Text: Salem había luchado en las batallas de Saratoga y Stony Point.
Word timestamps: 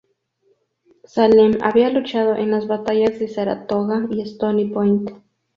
Salem 1.03 1.59
había 1.61 1.91
luchado 1.91 2.35
en 2.35 2.49
las 2.49 2.65
batallas 2.65 3.19
de 3.19 3.27
Saratoga 3.27 4.07
y 4.09 4.21
Stony 4.21 4.65
Point. 4.73 5.11